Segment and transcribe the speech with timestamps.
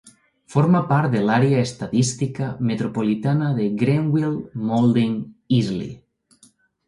[0.51, 5.93] Forma part de l'Àrea Estadística Metropolitana de Greenville-Mauldin-Easley.